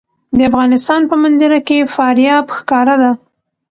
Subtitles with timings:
[0.37, 3.11] د افغانستان په منظره کې فاریاب ښکاره ده.